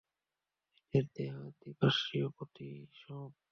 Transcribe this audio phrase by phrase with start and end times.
[0.79, 3.29] এদের দেহ দ্বিপার্শ্বীয় প্রতিসম।